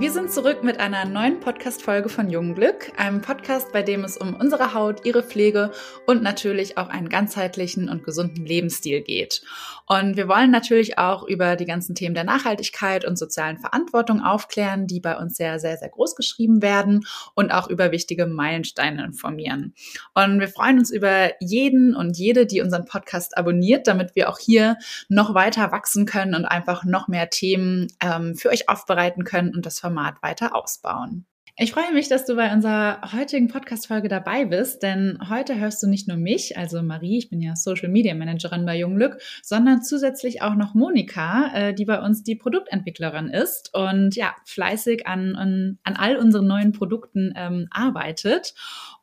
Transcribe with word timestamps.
Wir 0.00 0.12
sind 0.12 0.30
zurück 0.30 0.62
mit 0.62 0.78
einer 0.78 1.04
neuen 1.06 1.40
Podcast-Folge 1.40 2.08
von 2.08 2.30
Jungglück, 2.30 2.92
einem 2.96 3.20
Podcast, 3.20 3.72
bei 3.72 3.82
dem 3.82 4.04
es 4.04 4.16
um 4.16 4.36
unsere 4.36 4.72
Haut, 4.72 5.04
ihre 5.04 5.24
Pflege 5.24 5.72
und 6.06 6.22
natürlich 6.22 6.78
auch 6.78 6.88
einen 6.88 7.08
ganzheitlichen 7.08 7.88
und 7.88 8.04
gesunden 8.04 8.46
Lebensstil 8.46 9.00
geht. 9.02 9.42
Und 9.86 10.16
wir 10.16 10.28
wollen 10.28 10.52
natürlich 10.52 10.98
auch 10.98 11.26
über 11.26 11.56
die 11.56 11.64
ganzen 11.64 11.96
Themen 11.96 12.14
der 12.14 12.22
Nachhaltigkeit 12.22 13.04
und 13.04 13.18
sozialen 13.18 13.58
Verantwortung 13.58 14.22
aufklären, 14.22 14.86
die 14.86 15.00
bei 15.00 15.16
uns 15.16 15.36
sehr, 15.36 15.58
sehr, 15.58 15.78
sehr 15.78 15.88
groß 15.88 16.14
geschrieben 16.14 16.62
werden 16.62 17.04
und 17.34 17.50
auch 17.50 17.68
über 17.68 17.90
wichtige 17.90 18.26
Meilensteine 18.26 19.04
informieren. 19.04 19.74
Und 20.14 20.38
wir 20.38 20.48
freuen 20.48 20.78
uns 20.78 20.92
über 20.92 21.30
jeden 21.40 21.96
und 21.96 22.16
jede, 22.16 22.46
die 22.46 22.60
unseren 22.60 22.84
Podcast 22.84 23.36
abonniert, 23.36 23.88
damit 23.88 24.14
wir 24.14 24.28
auch 24.28 24.38
hier 24.38 24.76
noch 25.08 25.34
weiter 25.34 25.72
wachsen 25.72 26.06
können 26.06 26.34
und 26.36 26.44
einfach 26.44 26.84
noch 26.84 27.08
mehr 27.08 27.30
Themen 27.30 27.88
ähm, 28.00 28.36
für 28.36 28.50
euch 28.50 28.68
aufbereiten 28.68 29.24
können 29.24 29.54
und 29.54 29.66
das 29.66 29.82
Format 29.88 30.22
weiter 30.22 30.54
ausbauen. 30.54 31.24
Ich 31.60 31.72
freue 31.72 31.92
mich, 31.92 32.08
dass 32.08 32.24
du 32.24 32.36
bei 32.36 32.52
unserer 32.52 33.00
heutigen 33.12 33.48
Podcast-Folge 33.48 34.06
dabei 34.08 34.44
bist, 34.44 34.82
denn 34.84 35.18
heute 35.28 35.58
hörst 35.58 35.82
du 35.82 35.88
nicht 35.88 36.06
nur 36.06 36.16
mich, 36.16 36.56
also 36.56 36.82
Marie, 36.82 37.18
ich 37.18 37.30
bin 37.30 37.40
ja 37.40 37.56
Social 37.56 37.88
Media 37.88 38.14
Managerin 38.14 38.64
bei 38.64 38.78
Junglück, 38.78 39.20
sondern 39.42 39.82
zusätzlich 39.82 40.40
auch 40.40 40.54
noch 40.54 40.74
Monika, 40.74 41.50
äh, 41.54 41.74
die 41.74 41.84
bei 41.84 42.00
uns 42.00 42.22
die 42.22 42.36
Produktentwicklerin 42.36 43.28
ist 43.28 43.74
und 43.74 44.14
ja, 44.14 44.36
fleißig 44.44 45.08
an, 45.08 45.34
an, 45.34 45.96
all 45.96 46.16
unseren 46.18 46.46
neuen 46.46 46.70
Produkten 46.72 47.32
ähm, 47.34 47.66
arbeitet. 47.72 48.54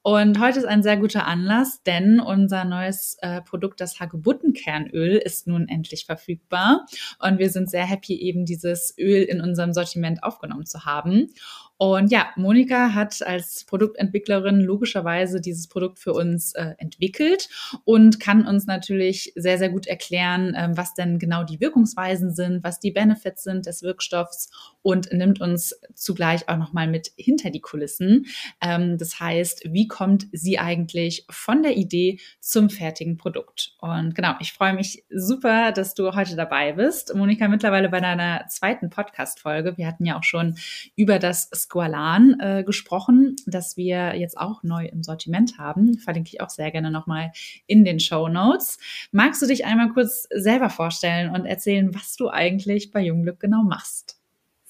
Und 0.08 0.40
heute 0.40 0.60
ist 0.60 0.66
ein 0.66 0.84
sehr 0.84 0.98
guter 0.98 1.26
Anlass, 1.26 1.82
denn 1.82 2.20
unser 2.20 2.64
neues 2.64 3.18
äh, 3.22 3.42
Produkt, 3.42 3.82
das 3.82 4.00
Hagebuttenkernöl, 4.00 5.16
ist 5.16 5.48
nun 5.48 5.68
endlich 5.68 6.06
verfügbar. 6.06 6.86
Und 7.18 7.40
wir 7.40 7.50
sind 7.50 7.72
sehr 7.72 7.88
happy, 7.88 8.14
eben 8.14 8.46
dieses 8.46 8.96
Öl 9.00 9.24
in 9.24 9.42
unserem 9.42 9.74
Sortiment 9.74 10.24
aufgenommen 10.24 10.68
zu 10.68 10.86
haben. 10.86 11.30
Und 11.78 12.10
ja, 12.10 12.28
Monika 12.38 12.94
hat 12.94 13.22
als 13.26 13.66
Produktentwicklerin 13.66 14.62
logischerweise 14.62 15.42
dieses 15.42 15.68
Produkt 15.68 16.00
für 16.00 16.14
uns 16.14 16.54
äh, 16.54 16.74
entwickelt 16.78 17.50
und 17.84 18.20
kann 18.22 18.48
uns 18.48 18.66
natürlich 18.66 19.34
sehr, 19.36 19.58
sehr 19.58 19.70
gut 19.70 19.86
erklären, 19.86 20.56
ähm, 20.58 20.78
was 20.78 20.94
denn 20.94 21.20
genau 21.20 21.44
die 21.44 21.60
Wirkungsweisen 21.60 22.34
sind, 22.34 22.64
was 22.64 22.80
die 22.80 22.92
Benefits 22.92 23.44
sind 23.44 23.66
des 23.66 23.84
Wirkstoffs 23.84 24.50
und 24.84 25.12
nimmt 25.12 25.42
uns 25.42 25.76
zugleich 25.96 26.48
auch 26.48 26.58
nochmal 26.58 26.88
mit 26.88 27.12
hinter 27.18 27.50
die 27.50 27.62
Kulissen. 27.62 28.28
Ähm, 28.62 28.98
das 28.98 29.20
heißt, 29.20 29.64
wie 29.74 29.90
kommt 29.96 30.28
sie 30.34 30.60
eigentlich 30.60 31.26
von 31.30 31.64
der 31.64 31.78
Idee 31.78 32.20
zum 32.42 32.70
fertigen 32.70 33.16
Produkt? 33.16 33.78
Und 33.80 34.14
genau, 34.14 34.34
ich 34.42 34.52
freue 34.52 34.74
mich 34.74 35.06
super, 35.10 35.72
dass 35.72 35.94
du 35.94 36.14
heute 36.14 36.36
dabei 36.36 36.74
bist. 36.74 37.16
Monika, 37.16 37.48
mittlerweile 37.48 37.88
bei 37.88 38.02
deiner 38.02 38.46
zweiten 38.50 38.90
Podcast-Folge. 38.90 39.78
Wir 39.78 39.88
hatten 39.88 40.04
ja 40.04 40.18
auch 40.18 40.26
schon 40.26 40.58
über 40.98 41.18
das 41.18 41.50
Squalan 41.56 42.38
äh, 42.42 42.64
gesprochen, 42.66 43.38
das 43.46 43.78
wir 43.78 44.18
jetzt 44.18 44.38
auch 44.38 44.64
neu 44.64 44.86
im 44.86 45.02
Sortiment 45.02 45.58
haben. 45.60 45.98
Verlinke 45.98 46.32
ich 46.34 46.42
auch 46.42 46.50
sehr 46.50 46.72
gerne 46.72 46.92
nochmal 46.92 47.32
in 47.66 47.86
den 47.86 48.02
Show 48.02 48.28
Notes. 48.28 48.78
Magst 49.14 49.42
du 49.42 49.46
dich 49.46 49.64
einmal 49.64 49.94
kurz 49.94 50.28
selber 50.30 50.70
vorstellen 50.70 51.34
und 51.34 51.46
erzählen, 51.46 51.96
was 51.96 52.18
du 52.18 52.30
eigentlich 52.30 52.92
bei 52.92 53.00
Jungglück 53.00 53.40
genau 53.40 53.64
machst? 53.64 54.20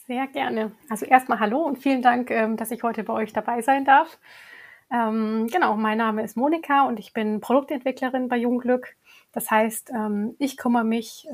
Sehr 0.06 0.28
gerne. 0.28 0.74
Also 0.88 1.08
erstmal 1.08 1.40
hallo 1.40 1.64
und 1.64 1.80
vielen 1.80 2.04
Dank, 2.04 2.30
ähm, 2.30 2.58
dass 2.58 2.70
ich 2.70 2.84
heute 2.84 3.04
bei 3.04 3.14
euch 3.14 3.34
dabei 3.34 3.64
sein 3.64 3.86
darf. 3.86 4.20
Ähm, 4.92 5.48
genau, 5.52 5.76
mein 5.76 5.98
Name 5.98 6.24
ist 6.24 6.38
Monika 6.38 6.88
und 6.88 7.00
ich 7.00 7.14
bin 7.14 7.42
Produktentwicklerin 7.42 8.28
bei 8.28 8.38
Jungglück. 8.38 8.96
Das 9.32 9.50
heißt, 9.52 9.92
ähm, 9.92 10.36
ich 10.40 10.58
kümmere 10.58 10.84
mich 10.84 11.28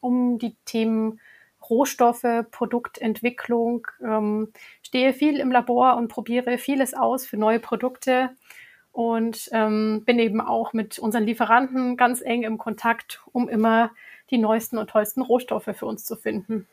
um 0.00 0.38
die 0.38 0.56
Themen 0.64 1.20
Rohstoffe, 1.68 2.44
Produktentwicklung, 2.50 3.86
ähm, 4.02 4.52
stehe 4.82 5.12
viel 5.12 5.38
im 5.38 5.50
Labor 5.50 5.96
und 5.96 6.08
probiere 6.08 6.58
vieles 6.58 6.94
aus 6.94 7.26
für 7.26 7.36
neue 7.36 7.60
Produkte 7.60 8.30
und 8.92 9.48
ähm, 9.52 10.02
bin 10.04 10.18
eben 10.18 10.40
auch 10.40 10.72
mit 10.72 10.98
unseren 10.98 11.24
Lieferanten 11.24 11.96
ganz 11.96 12.22
eng 12.22 12.42
im 12.42 12.58
Kontakt, 12.58 13.22
um 13.32 13.48
immer 13.48 13.90
die 14.30 14.38
neuesten 14.38 14.78
und 14.78 14.90
tollsten 14.90 15.22
Rohstoffe 15.22 15.70
für 15.74 15.86
uns 15.86 16.04
zu 16.04 16.16
finden. 16.16 16.66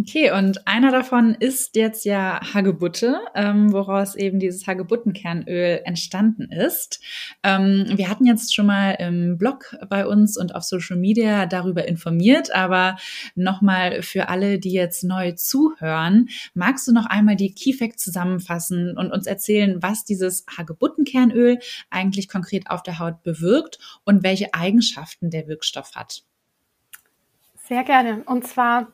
Okay, 0.00 0.30
und 0.30 0.66
einer 0.66 0.92
davon 0.92 1.34
ist 1.34 1.76
jetzt 1.76 2.06
ja 2.06 2.40
Hagebutte, 2.54 3.20
ähm, 3.34 3.72
woraus 3.72 4.14
eben 4.14 4.38
dieses 4.38 4.66
Hagebuttenkernöl 4.66 5.82
entstanden 5.84 6.50
ist. 6.50 7.02
Ähm, 7.42 7.84
wir 7.94 8.08
hatten 8.08 8.24
jetzt 8.24 8.54
schon 8.54 8.66
mal 8.66 8.92
im 8.92 9.36
Blog 9.36 9.76
bei 9.90 10.06
uns 10.06 10.38
und 10.38 10.54
auf 10.54 10.62
Social 10.62 10.96
Media 10.96 11.44
darüber 11.44 11.86
informiert, 11.86 12.54
aber 12.54 12.96
nochmal 13.34 14.00
für 14.02 14.28
alle, 14.28 14.58
die 14.58 14.72
jetzt 14.72 15.04
neu 15.04 15.32
zuhören, 15.32 16.28
magst 16.54 16.88
du 16.88 16.92
noch 16.92 17.06
einmal 17.06 17.36
die 17.36 17.52
Key 17.52 17.74
Facts 17.74 18.02
zusammenfassen 18.02 18.96
und 18.96 19.12
uns 19.12 19.26
erzählen, 19.26 19.82
was 19.82 20.04
dieses 20.04 20.46
Hagebuttenkernöl 20.56 21.58
eigentlich 21.90 22.28
konkret 22.28 22.70
auf 22.70 22.82
der 22.82 23.00
Haut 23.00 23.22
bewirkt 23.22 23.78
und 24.04 24.22
welche 24.22 24.54
Eigenschaften 24.54 25.28
der 25.30 25.46
Wirkstoff 25.46 25.94
hat? 25.94 26.22
Sehr 27.68 27.84
gerne. 27.84 28.22
Und 28.24 28.46
zwar 28.46 28.88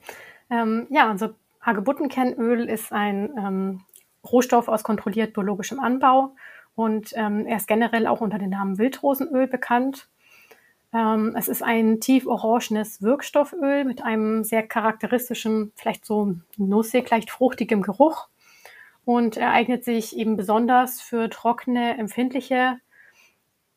ähm, 0.50 0.86
ja, 0.90 1.10
also 1.10 1.30
Hagebuttenkernöl 1.60 2.68
ist 2.68 2.92
ein 2.92 3.30
ähm, 3.36 3.80
Rohstoff 4.24 4.68
aus 4.68 4.82
kontrolliert 4.82 5.34
biologischem 5.34 5.80
Anbau 5.80 6.34
und 6.74 7.12
ähm, 7.14 7.46
er 7.46 7.56
ist 7.56 7.68
generell 7.68 8.06
auch 8.06 8.20
unter 8.20 8.38
dem 8.38 8.50
Namen 8.50 8.78
Wildrosenöl 8.78 9.46
bekannt. 9.46 10.08
Ähm, 10.92 11.34
es 11.36 11.48
ist 11.48 11.62
ein 11.62 12.00
tief 12.00 12.26
orangenes 12.26 13.02
Wirkstofföl 13.02 13.84
mit 13.84 14.02
einem 14.02 14.44
sehr 14.44 14.66
charakteristischen, 14.66 15.72
vielleicht 15.74 16.04
so 16.04 16.36
nussig, 16.56 17.10
leicht 17.10 17.30
fruchtigem 17.30 17.82
Geruch 17.82 18.28
und 19.04 19.36
er 19.36 19.52
eignet 19.52 19.84
sich 19.84 20.16
eben 20.16 20.36
besonders 20.36 21.00
für 21.00 21.28
trockene, 21.30 21.98
empfindliche 21.98 22.78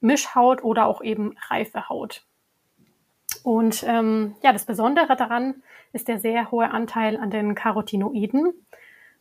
Mischhaut 0.01 0.63
oder 0.63 0.85
auch 0.85 1.01
eben 1.01 1.35
reife 1.49 1.89
Haut. 1.89 2.25
Und 3.43 3.83
ähm, 3.87 4.35
ja, 4.43 4.53
das 4.53 4.65
Besondere 4.65 5.15
daran 5.15 5.63
ist 5.93 6.07
der 6.07 6.19
sehr 6.19 6.51
hohe 6.51 6.69
Anteil 6.71 7.17
an 7.17 7.31
den 7.31 7.55
Carotinoiden. 7.55 8.53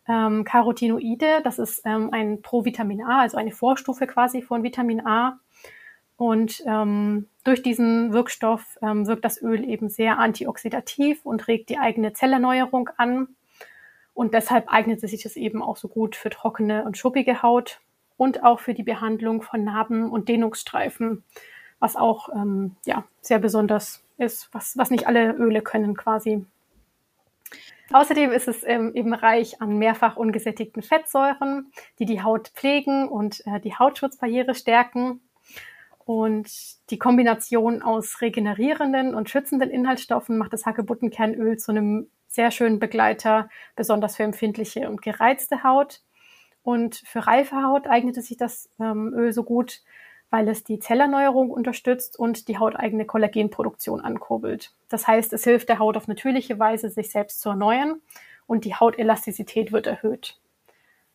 Ähm, 0.09 0.45
Carotinoide, 0.45 1.41
das 1.45 1.59
ist 1.59 1.83
ähm, 1.85 2.11
ein 2.13 2.43
Provitamin 2.43 3.03
A, 3.03 3.21
also 3.21 3.37
eine 3.37 3.53
Vorstufe 3.53 4.07
quasi 4.07 4.43
von 4.43 4.63
Vitamin 4.63 5.07
A. 5.07 5.39
Und 6.17 6.63
ähm, 6.67 7.29
durch 7.45 7.63
diesen 7.63 8.13
Wirkstoff 8.13 8.79
ähm, 8.83 9.07
wirkt 9.07 9.25
das 9.25 9.41
Öl 9.41 9.69
eben 9.69 9.89
sehr 9.89 10.19
antioxidativ 10.19 11.25
und 11.25 11.47
regt 11.47 11.69
die 11.69 11.79
eigene 11.79 12.13
Zellerneuerung 12.13 12.91
an. 12.97 13.29
Und 14.15 14.35
deshalb 14.35 14.73
eignet 14.73 15.01
sich 15.01 15.23
das 15.23 15.37
eben 15.37 15.63
auch 15.63 15.77
so 15.77 15.87
gut 15.87 16.17
für 16.17 16.31
trockene 16.31 16.85
und 16.85 16.99
schuppige 16.99 17.43
Haut 17.43 17.81
und 18.17 18.43
auch 18.43 18.59
für 18.59 18.75
die 18.75 18.83
Behandlung 18.83 19.43
von 19.43 19.63
Narben 19.63 20.11
und 20.11 20.29
Dehnungsstreifen, 20.29 21.23
was 21.79 21.95
auch 21.95 22.31
ähm, 22.35 22.75
ja, 22.85 23.05
sehr 23.21 23.39
besonders 23.39 24.03
ist, 24.19 24.49
was, 24.53 24.77
was 24.77 24.91
nicht 24.91 25.07
alle 25.07 25.33
Öle 25.33 25.63
können 25.63 25.97
quasi. 25.97 26.45
Außerdem 27.91 28.33
ist 28.33 28.49
es 28.49 28.65
ähm, 28.65 28.93
eben 28.95 29.15
reich 29.15 29.63
an 29.63 29.79
mehrfach 29.79 30.17
ungesättigten 30.17 30.83
Fettsäuren, 30.83 31.73
die 31.99 32.05
die 32.05 32.23
Haut 32.23 32.49
pflegen 32.49 33.09
und 33.09 33.47
äh, 33.47 33.61
die 33.61 33.75
Hautschutzbarriere 33.75 34.55
stärken. 34.55 35.21
Und 36.05 36.51
die 36.91 36.99
Kombination 36.99 37.83
aus 37.83 38.21
regenerierenden 38.21 39.15
und 39.15 39.31
schützenden 39.31 39.71
Inhaltsstoffen 39.71 40.39
macht 40.39 40.53
das 40.53 40.65
Hagebuttenkernöl 40.67 41.59
zu 41.59 41.71
einem 41.71 42.11
sehr 42.27 42.51
schönen 42.51 42.79
Begleiter, 42.79 43.49
besonders 43.75 44.17
für 44.17 44.23
empfindliche 44.23 44.89
und 44.89 45.03
gereizte 45.03 45.63
Haut. 45.63 46.03
Und 46.63 46.97
für 46.97 47.27
reife 47.27 47.63
Haut 47.63 47.87
eignet 47.87 48.19
es 48.19 48.29
sich 48.29 48.37
das 48.37 48.69
ähm, 48.79 49.15
Öl 49.15 49.33
so 49.33 49.45
gut, 49.45 49.83
weil 50.31 50.49
es 50.49 50.65
die 50.65 50.79
Zellerneuerung 50.79 51.51
unterstützt 51.51 52.19
und 52.19 52.49
die 52.49 52.59
hauteigene 52.59 53.07
Kollagenproduktion 53.07 54.01
ankurbelt. 54.01 54.73
Das 54.89 55.07
heißt, 55.07 55.33
es 55.33 55.45
hilft 55.45 55.69
der 55.69 55.79
Haut 55.79 55.97
auf 55.97 56.09
natürliche 56.09 56.59
Weise, 56.59 56.91
sich 56.91 57.11
selbst 57.11 57.41
zu 57.41 57.51
erneuern 57.51 58.01
und 58.47 58.65
die 58.65 58.75
Hautelastizität 58.75 59.73
wird 59.73 59.87
erhöht. 59.87 60.39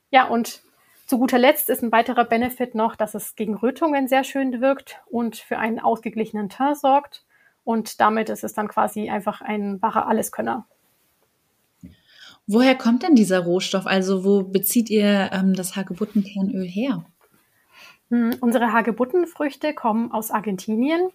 Ja, 0.09 0.27
und 0.27 0.61
zu 1.05 1.19
guter 1.19 1.37
Letzt 1.37 1.69
ist 1.69 1.83
ein 1.83 1.91
weiterer 1.91 2.25
Benefit 2.25 2.75
noch, 2.75 2.95
dass 2.95 3.13
es 3.13 3.35
gegen 3.35 3.55
Rötungen 3.55 4.07
sehr 4.07 4.23
schön 4.23 4.61
wirkt 4.61 5.01
und 5.05 5.35
für 5.35 5.57
einen 5.57 5.79
ausgeglichenen 5.79 6.49
Teint 6.49 6.77
sorgt. 6.77 7.23
Und 7.63 8.01
damit 8.01 8.29
ist 8.29 8.43
es 8.43 8.53
dann 8.53 8.67
quasi 8.67 9.09
einfach 9.09 9.41
ein 9.41 9.81
wahrer 9.81 10.07
Alleskönner. 10.07 10.65
Woher 12.45 12.75
kommt 12.75 13.03
denn 13.03 13.15
dieser 13.15 13.39
Rohstoff? 13.39 13.85
Also 13.85 14.25
wo 14.25 14.43
bezieht 14.43 14.89
ihr 14.89 15.29
ähm, 15.31 15.53
das 15.53 15.75
Hagebuttenkernöl 15.75 16.67
her? 16.67 17.05
Hm, 18.13 18.35
unsere 18.41 18.71
Hagebuttenfrüchte 18.71 19.73
kommen 19.73 20.11
aus 20.11 20.29
Argentinien 20.29 21.09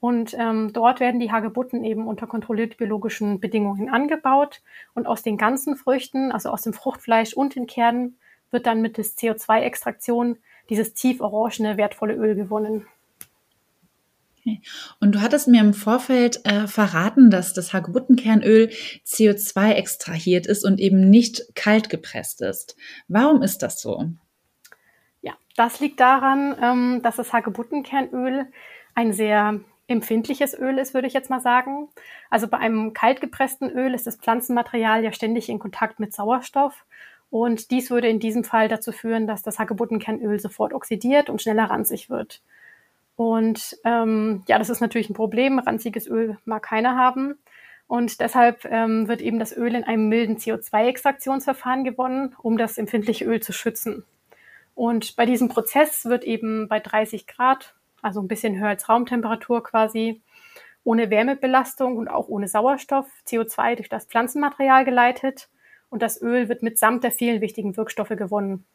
und 0.00 0.32
ähm, 0.32 0.72
dort 0.72 0.98
werden 0.98 1.20
die 1.20 1.30
Hagebutten 1.30 1.84
eben 1.84 2.06
unter 2.06 2.26
kontrolliert 2.26 2.78
biologischen 2.78 3.38
Bedingungen 3.38 3.90
angebaut 3.90 4.62
und 4.94 5.06
aus 5.06 5.22
den 5.22 5.36
ganzen 5.36 5.76
Früchten, 5.76 6.32
also 6.32 6.48
aus 6.48 6.62
dem 6.62 6.72
Fruchtfleisch 6.72 7.34
und 7.34 7.54
den 7.54 7.66
Kernen, 7.66 8.16
wird 8.50 8.64
dann 8.64 8.80
mittels 8.80 9.18
CO2-Extraktion 9.18 10.38
dieses 10.70 10.94
tief 10.94 11.20
orangene 11.20 11.76
wertvolle 11.76 12.14
Öl 12.14 12.34
gewonnen. 12.34 12.86
Und 15.00 15.14
du 15.14 15.20
hattest 15.20 15.48
mir 15.48 15.60
im 15.60 15.74
Vorfeld 15.74 16.46
äh, 16.46 16.66
verraten, 16.66 17.28
dass 17.30 17.52
das 17.52 17.74
Hagebuttenkernöl 17.74 18.70
CO2 19.04 19.72
extrahiert 19.72 20.46
ist 20.46 20.64
und 20.64 20.80
eben 20.80 21.10
nicht 21.10 21.54
kalt 21.54 21.90
gepresst 21.90 22.40
ist. 22.40 22.74
Warum 23.06 23.42
ist 23.42 23.58
das 23.58 23.82
so? 23.82 24.14
Ja, 25.20 25.34
das 25.56 25.80
liegt 25.80 26.00
daran, 26.00 26.56
ähm, 26.60 27.00
dass 27.02 27.16
das 27.16 27.32
Hagebuttenkernöl 27.32 28.46
ein 28.94 29.12
sehr 29.12 29.60
empfindliches 29.88 30.56
Öl 30.56 30.78
ist, 30.78 30.94
würde 30.94 31.06
ich 31.06 31.14
jetzt 31.14 31.30
mal 31.30 31.40
sagen. 31.40 31.88
Also 32.30 32.46
bei 32.46 32.58
einem 32.58 32.92
kaltgepressten 32.92 33.70
Öl 33.70 33.94
ist 33.94 34.06
das 34.06 34.16
Pflanzenmaterial 34.16 35.02
ja 35.02 35.12
ständig 35.12 35.48
in 35.48 35.58
Kontakt 35.58 35.98
mit 35.98 36.12
Sauerstoff. 36.12 36.84
Und 37.30 37.70
dies 37.70 37.90
würde 37.90 38.08
in 38.08 38.20
diesem 38.20 38.44
Fall 38.44 38.68
dazu 38.68 38.92
führen, 38.92 39.26
dass 39.26 39.42
das 39.42 39.58
Hagebuttenkernöl 39.58 40.40
sofort 40.40 40.72
oxidiert 40.72 41.28
und 41.28 41.42
schneller 41.42 41.64
ranzig 41.64 42.08
wird. 42.08 42.42
Und 43.16 43.76
ähm, 43.84 44.44
ja, 44.46 44.58
das 44.58 44.70
ist 44.70 44.80
natürlich 44.80 45.10
ein 45.10 45.14
Problem. 45.14 45.58
Ranziges 45.58 46.06
Öl 46.06 46.38
mag 46.44 46.62
keiner 46.62 46.96
haben. 46.96 47.38
Und 47.86 48.20
deshalb 48.20 48.66
ähm, 48.66 49.08
wird 49.08 49.22
eben 49.22 49.38
das 49.38 49.56
Öl 49.56 49.74
in 49.74 49.84
einem 49.84 50.08
milden 50.08 50.36
CO2-Extraktionsverfahren 50.36 51.84
gewonnen, 51.84 52.36
um 52.42 52.58
das 52.58 52.78
empfindliche 52.78 53.24
Öl 53.24 53.40
zu 53.40 53.52
schützen. 53.52 54.04
Und 54.78 55.16
bei 55.16 55.26
diesem 55.26 55.48
Prozess 55.48 56.04
wird 56.04 56.22
eben 56.22 56.68
bei 56.68 56.78
30 56.78 57.26
Grad, 57.26 57.74
also 58.00 58.20
ein 58.20 58.28
bisschen 58.28 58.60
höher 58.60 58.68
als 58.68 58.88
Raumtemperatur 58.88 59.64
quasi, 59.64 60.22
ohne 60.84 61.10
Wärmebelastung 61.10 61.96
und 61.96 62.06
auch 62.06 62.28
ohne 62.28 62.46
Sauerstoff 62.46 63.08
CO2 63.26 63.74
durch 63.74 63.88
das 63.88 64.04
Pflanzenmaterial 64.04 64.84
geleitet 64.84 65.48
und 65.90 66.00
das 66.00 66.22
Öl 66.22 66.48
wird 66.48 66.62
mitsamt 66.62 67.02
der 67.02 67.10
vielen 67.10 67.40
wichtigen 67.40 67.76
Wirkstoffe 67.76 68.10
gewonnen. 68.10 68.66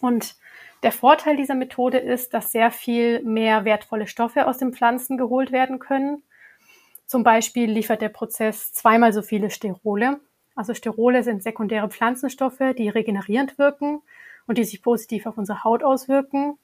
Und 0.00 0.36
der 0.84 0.92
Vorteil 0.92 1.36
dieser 1.36 1.56
Methode 1.56 1.98
ist, 1.98 2.32
dass 2.32 2.52
sehr 2.52 2.70
viel 2.70 3.20
mehr 3.24 3.64
wertvolle 3.64 4.06
Stoffe 4.06 4.46
aus 4.46 4.58
den 4.58 4.72
Pflanzen 4.72 5.18
geholt 5.18 5.50
werden 5.50 5.80
können. 5.80 6.22
Zum 7.06 7.24
Beispiel 7.24 7.68
liefert 7.68 8.00
der 8.00 8.10
Prozess 8.10 8.72
zweimal 8.72 9.12
so 9.12 9.22
viele 9.22 9.50
Sterole. 9.50 10.20
Also 10.54 10.72
Sterole 10.72 11.24
sind 11.24 11.42
sekundäre 11.42 11.88
Pflanzenstoffe, 11.88 12.62
die 12.78 12.88
regenerierend 12.88 13.58
wirken 13.58 14.02
und 14.46 14.58
die 14.58 14.64
sich 14.64 14.82
positiv 14.82 15.26
auf 15.26 15.38
unsere 15.38 15.64
Haut 15.64 15.82
auswirken. 15.82 16.58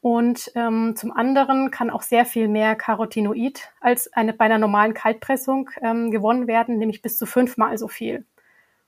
Und 0.00 0.52
ähm, 0.54 0.94
zum 0.96 1.10
anderen 1.10 1.70
kann 1.70 1.90
auch 1.90 2.02
sehr 2.02 2.24
viel 2.24 2.46
mehr 2.48 2.76
Carotinoid 2.76 3.72
als 3.80 4.12
eine, 4.12 4.32
bei 4.32 4.44
einer 4.44 4.58
normalen 4.58 4.94
Kaltpressung 4.94 5.70
ähm, 5.82 6.10
gewonnen 6.10 6.46
werden, 6.46 6.78
nämlich 6.78 7.02
bis 7.02 7.16
zu 7.16 7.26
fünfmal 7.26 7.76
so 7.76 7.88
viel. 7.88 8.24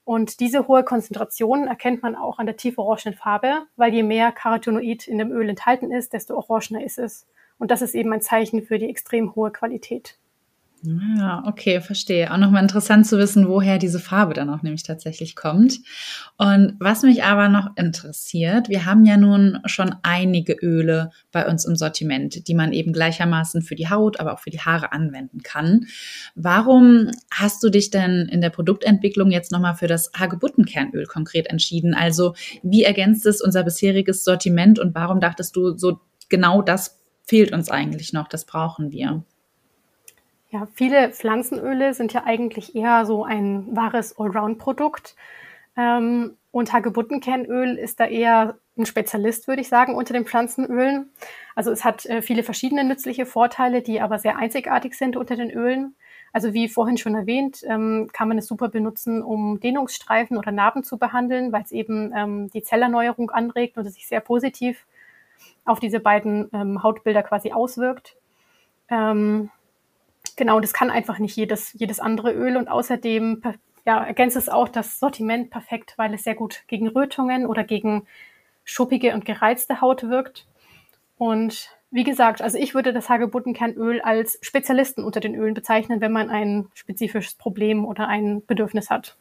Und 0.04 0.40
diese 0.40 0.68
hohe 0.68 0.84
Konzentration 0.84 1.66
erkennt 1.66 2.02
man 2.02 2.14
auch 2.14 2.38
an 2.38 2.46
der 2.46 2.56
tieforangenen 2.56 3.14
Farbe, 3.14 3.66
weil 3.76 3.92
je 3.92 4.02
mehr 4.02 4.32
Carotenoid 4.32 5.06
in 5.06 5.18
dem 5.18 5.30
Öl 5.30 5.48
enthalten 5.50 5.90
ist, 5.90 6.12
desto 6.12 6.34
orangener 6.34 6.82
ist 6.82 6.98
es. 6.98 7.26
Und 7.58 7.70
das 7.70 7.82
ist 7.82 7.94
eben 7.94 8.12
ein 8.12 8.22
Zeichen 8.22 8.62
für 8.62 8.78
die 8.78 8.88
extrem 8.88 9.34
hohe 9.34 9.50
Qualität. 9.50 10.16
Ja, 10.82 11.42
okay, 11.44 11.80
verstehe. 11.80 12.32
Auch 12.32 12.36
nochmal 12.36 12.62
interessant 12.62 13.04
zu 13.04 13.18
wissen, 13.18 13.48
woher 13.48 13.78
diese 13.78 13.98
Farbe 13.98 14.34
dann 14.34 14.48
auch 14.48 14.62
nämlich 14.62 14.84
tatsächlich 14.84 15.34
kommt. 15.34 15.80
Und 16.36 16.76
was 16.78 17.02
mich 17.02 17.24
aber 17.24 17.48
noch 17.48 17.76
interessiert, 17.76 18.68
wir 18.68 18.86
haben 18.86 19.04
ja 19.04 19.16
nun 19.16 19.58
schon 19.64 19.96
einige 20.04 20.52
Öle 20.52 21.10
bei 21.32 21.48
uns 21.48 21.64
im 21.64 21.74
Sortiment, 21.74 22.46
die 22.46 22.54
man 22.54 22.72
eben 22.72 22.92
gleichermaßen 22.92 23.62
für 23.62 23.74
die 23.74 23.90
Haut, 23.90 24.20
aber 24.20 24.32
auch 24.32 24.38
für 24.38 24.50
die 24.50 24.60
Haare 24.60 24.92
anwenden 24.92 25.42
kann. 25.42 25.86
Warum 26.36 27.10
hast 27.32 27.60
du 27.64 27.70
dich 27.70 27.90
denn 27.90 28.28
in 28.30 28.40
der 28.40 28.50
Produktentwicklung 28.50 29.32
jetzt 29.32 29.50
nochmal 29.50 29.74
für 29.74 29.88
das 29.88 30.12
Hagebuttenkernöl 30.16 31.06
konkret 31.06 31.48
entschieden? 31.48 31.92
Also 31.92 32.34
wie 32.62 32.84
ergänzt 32.84 33.26
es 33.26 33.40
unser 33.40 33.64
bisheriges 33.64 34.22
Sortiment 34.22 34.78
und 34.78 34.94
warum 34.94 35.18
dachtest 35.18 35.56
du, 35.56 35.76
so 35.76 35.98
genau 36.28 36.62
das 36.62 37.00
fehlt 37.24 37.52
uns 37.52 37.68
eigentlich 37.68 38.12
noch, 38.12 38.28
das 38.28 38.44
brauchen 38.46 38.92
wir? 38.92 39.24
Ja, 40.50 40.66
viele 40.74 41.10
Pflanzenöle 41.10 41.92
sind 41.92 42.12
ja 42.14 42.24
eigentlich 42.24 42.74
eher 42.74 43.04
so 43.04 43.24
ein 43.24 43.66
wahres 43.76 44.18
Allround-Produkt. 44.18 45.14
Ähm, 45.76 46.36
und 46.50 46.72
Hagebuttenkernöl 46.72 47.76
ist 47.76 48.00
da 48.00 48.06
eher 48.06 48.58
ein 48.78 48.86
Spezialist, 48.86 49.46
würde 49.46 49.60
ich 49.60 49.68
sagen, 49.68 49.94
unter 49.94 50.14
den 50.14 50.24
Pflanzenölen. 50.24 51.10
Also 51.54 51.70
es 51.70 51.84
hat 51.84 52.06
äh, 52.06 52.22
viele 52.22 52.42
verschiedene 52.42 52.84
nützliche 52.84 53.26
Vorteile, 53.26 53.82
die 53.82 54.00
aber 54.00 54.18
sehr 54.18 54.38
einzigartig 54.38 54.94
sind 54.94 55.16
unter 55.16 55.36
den 55.36 55.50
Ölen. 55.50 55.94
Also 56.32 56.54
wie 56.54 56.68
vorhin 56.68 56.96
schon 56.96 57.14
erwähnt, 57.14 57.62
ähm, 57.68 58.08
kann 58.12 58.28
man 58.28 58.38
es 58.38 58.46
super 58.46 58.68
benutzen, 58.68 59.22
um 59.22 59.60
Dehnungsstreifen 59.60 60.36
oder 60.38 60.52
Narben 60.52 60.84
zu 60.84 60.98
behandeln, 60.98 61.52
weil 61.52 61.62
es 61.62 61.72
eben 61.72 62.12
ähm, 62.16 62.50
die 62.50 62.62
Zellerneuerung 62.62 63.30
anregt 63.30 63.76
und 63.76 63.86
es 63.86 63.94
sich 63.94 64.08
sehr 64.08 64.20
positiv 64.20 64.86
auf 65.64 65.80
diese 65.80 66.00
beiden 66.00 66.48
ähm, 66.52 66.82
Hautbilder 66.82 67.22
quasi 67.22 67.52
auswirkt. 67.52 68.16
Ähm, 68.90 69.50
Genau, 70.38 70.60
das 70.60 70.72
kann 70.72 70.92
einfach 70.92 71.18
nicht 71.18 71.34
jedes, 71.34 71.72
jedes 71.72 71.98
andere 71.98 72.32
Öl 72.32 72.56
und 72.56 72.68
außerdem 72.68 73.42
ja, 73.84 74.04
ergänzt 74.04 74.36
es 74.36 74.48
auch 74.48 74.68
das 74.68 75.00
Sortiment 75.00 75.50
perfekt, 75.50 75.94
weil 75.96 76.14
es 76.14 76.22
sehr 76.22 76.36
gut 76.36 76.62
gegen 76.68 76.86
Rötungen 76.86 77.44
oder 77.44 77.64
gegen 77.64 78.06
schuppige 78.62 79.14
und 79.14 79.24
gereizte 79.24 79.80
Haut 79.80 80.04
wirkt. 80.04 80.46
Und 81.16 81.70
wie 81.90 82.04
gesagt, 82.04 82.40
also 82.40 82.56
ich 82.56 82.72
würde 82.72 82.92
das 82.92 83.08
Hagebuttenkernöl 83.08 84.00
als 84.00 84.38
Spezialisten 84.40 85.02
unter 85.02 85.18
den 85.18 85.34
Ölen 85.34 85.54
bezeichnen, 85.54 86.00
wenn 86.00 86.12
man 86.12 86.30
ein 86.30 86.68
spezifisches 86.72 87.34
Problem 87.34 87.84
oder 87.84 88.06
ein 88.06 88.46
Bedürfnis 88.46 88.90
hat. 88.90 89.16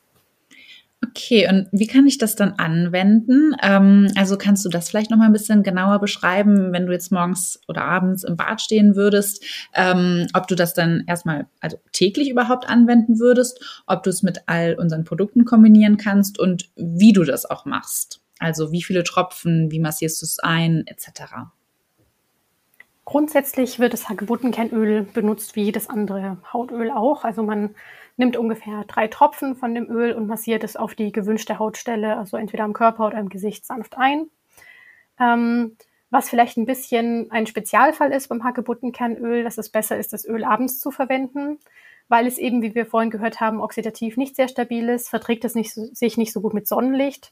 Okay, 1.06 1.48
und 1.48 1.68
wie 1.72 1.86
kann 1.86 2.08
ich 2.08 2.18
das 2.18 2.36
dann 2.36 2.54
anwenden? 2.54 3.56
Ähm, 3.62 4.12
also 4.16 4.36
kannst 4.36 4.66
du 4.66 4.70
das 4.70 4.90
vielleicht 4.90 5.12
noch 5.12 5.18
mal 5.18 5.26
ein 5.28 5.34
bisschen 5.34 5.62
genauer 5.62 6.00
beschreiben, 6.00 6.74
wenn 6.74 6.88
du 6.88 6.92
jetzt 6.92 7.12
morgens 7.12 7.60
oder 7.68 7.84
abends 7.84 8.24
im 8.24 8.36
Bad 8.36 8.62
stehen 8.62 8.96
würdest, 8.96 9.44
ähm, 9.76 10.26
ob 10.34 10.48
du 10.48 10.56
das 10.56 10.74
dann 10.74 11.04
erstmal 11.06 11.48
also 11.60 11.78
täglich 11.92 12.30
überhaupt 12.30 12.68
anwenden 12.68 13.20
würdest, 13.20 13.84
ob 13.86 14.02
du 14.04 14.10
es 14.10 14.24
mit 14.24 14.42
all 14.48 14.74
unseren 14.74 15.04
Produkten 15.04 15.46
kombinieren 15.46 15.98
kannst 15.98 16.40
und 16.40 16.70
wie 16.76 17.14
du 17.14 17.24
das 17.24 17.46
auch 17.46 17.66
machst. 17.66 18.22
Also 18.40 18.72
wie 18.72 18.82
viele 18.82 19.04
Tropfen, 19.04 19.72
wie 19.72 19.80
massierst 19.80 20.22
du 20.22 20.26
es 20.26 20.40
ein, 20.40 20.86
etc. 20.88 21.48
Grundsätzlich 23.08 23.80
wird 23.80 23.94
das 23.94 24.10
Hagebuttenkernöl 24.10 25.04
benutzt 25.04 25.56
wie 25.56 25.64
jedes 25.64 25.90
andere 25.90 26.40
Hautöl 26.52 26.92
auch. 26.92 27.24
Also 27.24 27.42
man 27.42 27.74
nimmt 28.18 28.36
ungefähr 28.36 28.84
drei 28.86 29.08
Tropfen 29.08 29.56
von 29.56 29.74
dem 29.74 29.90
Öl 29.90 30.12
und 30.12 30.28
massiert 30.28 30.62
es 30.66 30.76
auf 30.76 30.94
die 30.94 31.14
gewünschte 31.14 31.58
Hautstelle, 31.58 32.18
also 32.18 32.36
entweder 32.36 32.66
am 32.66 32.74
Körper 32.74 33.08
oder 33.08 33.18
im 33.18 33.30
Gesicht 33.30 33.66
sanft 33.66 33.98
ein. 33.98 34.26
Ähm, 35.22 35.78
was 36.10 36.30
vielleicht 36.30 36.58
ein 36.58 36.66
bisschen 36.66 37.32
ein 37.32 37.48
Spezialfall 37.48 38.12
ist 38.12 38.28
beim 38.28 38.44
Hagebuttenkernöl, 38.44 39.46
dass 39.46 39.58
es 39.58 39.70
besser 39.70 39.98
ist, 39.98 40.12
das 40.12 40.28
Öl 40.28 40.44
abends 40.44 40.82
zu 40.82 40.92
verwenden, 40.92 41.60
weil 42.10 42.28
es 42.28 42.38
eben, 42.38 42.62
wie 42.62 42.76
wir 42.76 42.86
vorhin 42.86 43.10
gehört 43.10 43.40
haben, 43.40 43.62
oxidativ 43.62 44.18
nicht 44.18 44.36
sehr 44.36 44.50
stabil 44.50 44.90
ist, 44.90 45.08
verträgt 45.08 45.46
es 45.46 45.56
nicht, 45.56 45.72
sich 45.72 46.18
nicht 46.18 46.34
so 46.34 46.42
gut 46.42 46.54
mit 46.54 46.68
Sonnenlicht 46.68 47.32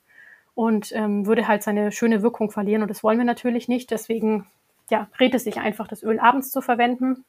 und 0.53 0.93
ähm, 0.93 1.25
würde 1.25 1.49
halt 1.49 1.63
seine 1.63 1.91
schöne 1.91 2.21
Wirkung 2.21 2.49
verlieren. 2.49 2.81
Und 2.81 2.87
das 2.87 3.03
wollen 3.03 3.17
wir 3.17 3.25
natürlich 3.25 3.67
nicht. 3.67 3.91
Deswegen 3.91 4.47
ja, 4.89 5.07
rät 5.19 5.33
es 5.33 5.43
sich 5.43 5.59
einfach, 5.59 5.87
das 5.87 6.03
Öl 6.03 6.19
abends 6.19 6.51
zu 6.51 6.61
verwenden. 6.61 7.23